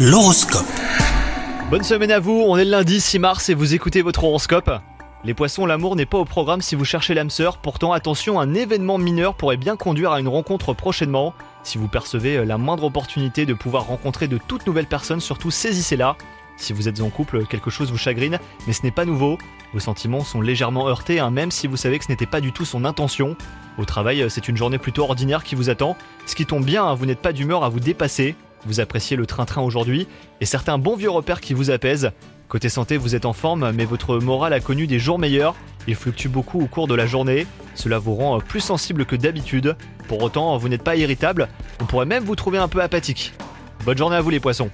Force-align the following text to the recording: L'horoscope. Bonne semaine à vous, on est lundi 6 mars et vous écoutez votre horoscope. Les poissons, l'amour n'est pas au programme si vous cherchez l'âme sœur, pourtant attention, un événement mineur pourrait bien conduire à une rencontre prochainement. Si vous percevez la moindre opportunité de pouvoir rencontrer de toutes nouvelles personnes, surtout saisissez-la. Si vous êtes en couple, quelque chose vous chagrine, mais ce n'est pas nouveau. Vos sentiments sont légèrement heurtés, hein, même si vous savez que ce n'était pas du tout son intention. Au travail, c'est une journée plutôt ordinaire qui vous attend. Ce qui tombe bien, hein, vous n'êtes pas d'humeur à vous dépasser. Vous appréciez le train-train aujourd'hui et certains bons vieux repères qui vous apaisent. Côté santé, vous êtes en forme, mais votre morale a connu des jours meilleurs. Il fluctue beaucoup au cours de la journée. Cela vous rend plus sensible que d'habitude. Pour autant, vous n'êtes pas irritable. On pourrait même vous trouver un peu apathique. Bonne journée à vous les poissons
L'horoscope. 0.00 0.64
Bonne 1.70 1.82
semaine 1.82 2.12
à 2.12 2.20
vous, 2.20 2.44
on 2.46 2.56
est 2.56 2.64
lundi 2.64 3.00
6 3.00 3.18
mars 3.18 3.48
et 3.48 3.54
vous 3.54 3.74
écoutez 3.74 4.00
votre 4.00 4.22
horoscope. 4.22 4.70
Les 5.24 5.34
poissons, 5.34 5.66
l'amour 5.66 5.96
n'est 5.96 6.06
pas 6.06 6.18
au 6.18 6.24
programme 6.24 6.62
si 6.62 6.76
vous 6.76 6.84
cherchez 6.84 7.14
l'âme 7.14 7.30
sœur, 7.30 7.58
pourtant 7.58 7.92
attention, 7.92 8.38
un 8.38 8.54
événement 8.54 8.96
mineur 8.98 9.34
pourrait 9.34 9.56
bien 9.56 9.76
conduire 9.76 10.12
à 10.12 10.20
une 10.20 10.28
rencontre 10.28 10.72
prochainement. 10.72 11.34
Si 11.64 11.78
vous 11.78 11.88
percevez 11.88 12.44
la 12.44 12.58
moindre 12.58 12.84
opportunité 12.84 13.44
de 13.44 13.54
pouvoir 13.54 13.88
rencontrer 13.88 14.28
de 14.28 14.38
toutes 14.38 14.68
nouvelles 14.68 14.86
personnes, 14.86 15.18
surtout 15.18 15.50
saisissez-la. 15.50 16.16
Si 16.56 16.72
vous 16.72 16.88
êtes 16.88 17.00
en 17.00 17.10
couple, 17.10 17.44
quelque 17.46 17.70
chose 17.70 17.90
vous 17.90 17.98
chagrine, 17.98 18.38
mais 18.68 18.74
ce 18.74 18.84
n'est 18.84 18.92
pas 18.92 19.04
nouveau. 19.04 19.36
Vos 19.72 19.80
sentiments 19.80 20.22
sont 20.22 20.40
légèrement 20.40 20.86
heurtés, 20.86 21.18
hein, 21.18 21.32
même 21.32 21.50
si 21.50 21.66
vous 21.66 21.76
savez 21.76 21.98
que 21.98 22.04
ce 22.04 22.12
n'était 22.12 22.24
pas 22.24 22.40
du 22.40 22.52
tout 22.52 22.64
son 22.64 22.84
intention. 22.84 23.36
Au 23.78 23.84
travail, 23.84 24.24
c'est 24.28 24.46
une 24.46 24.56
journée 24.56 24.78
plutôt 24.78 25.02
ordinaire 25.02 25.42
qui 25.42 25.56
vous 25.56 25.70
attend. 25.70 25.96
Ce 26.24 26.36
qui 26.36 26.46
tombe 26.46 26.64
bien, 26.64 26.84
hein, 26.84 26.94
vous 26.94 27.06
n'êtes 27.06 27.20
pas 27.20 27.32
d'humeur 27.32 27.64
à 27.64 27.68
vous 27.68 27.80
dépasser. 27.80 28.36
Vous 28.66 28.80
appréciez 28.80 29.16
le 29.16 29.26
train-train 29.26 29.62
aujourd'hui 29.62 30.06
et 30.40 30.46
certains 30.46 30.78
bons 30.78 30.96
vieux 30.96 31.10
repères 31.10 31.40
qui 31.40 31.54
vous 31.54 31.70
apaisent. 31.70 32.10
Côté 32.48 32.68
santé, 32.68 32.96
vous 32.96 33.14
êtes 33.14 33.26
en 33.26 33.32
forme, 33.32 33.72
mais 33.72 33.84
votre 33.84 34.18
morale 34.18 34.52
a 34.52 34.60
connu 34.60 34.86
des 34.86 34.98
jours 34.98 35.18
meilleurs. 35.18 35.54
Il 35.86 35.94
fluctue 35.94 36.28
beaucoup 36.28 36.60
au 36.60 36.66
cours 36.66 36.86
de 36.86 36.94
la 36.94 37.06
journée. 37.06 37.46
Cela 37.74 37.98
vous 37.98 38.14
rend 38.14 38.40
plus 38.40 38.60
sensible 38.60 39.04
que 39.04 39.16
d'habitude. 39.16 39.76
Pour 40.08 40.22
autant, 40.22 40.56
vous 40.56 40.68
n'êtes 40.68 40.82
pas 40.82 40.96
irritable. 40.96 41.48
On 41.80 41.84
pourrait 41.84 42.06
même 42.06 42.24
vous 42.24 42.36
trouver 42.36 42.58
un 42.58 42.68
peu 42.68 42.82
apathique. 42.82 43.34
Bonne 43.84 43.98
journée 43.98 44.16
à 44.16 44.20
vous 44.20 44.30
les 44.30 44.40
poissons 44.40 44.70